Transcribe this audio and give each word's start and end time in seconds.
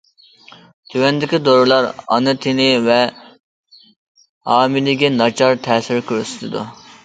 تۆۋەندىكى 0.93 1.39
دورىلار 1.47 1.89
ئانا 2.15 2.33
تېنى 2.47 2.67
ۋە 2.87 2.97
ھامىلىگە 4.55 5.15
ناچار 5.23 5.65
تەسىر 5.71 6.05
كۆرسىتىدۇ. 6.13 6.69